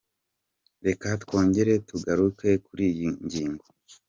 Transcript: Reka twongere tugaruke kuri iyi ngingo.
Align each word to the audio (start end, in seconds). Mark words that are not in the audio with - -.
Reka 0.85 1.07
twongere 1.23 1.73
tugaruke 1.89 2.49
kuri 2.65 2.83
iyi 2.93 3.09
ngingo. 3.23 3.65